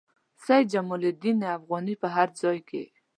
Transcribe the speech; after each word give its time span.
سید 0.43 0.65
جمال 0.73 1.03
الدین 1.09 1.39
افغاني 1.57 1.95
په 2.01 2.07
هر 2.15 2.29
ځای 2.41 2.59
کې. 2.69 2.83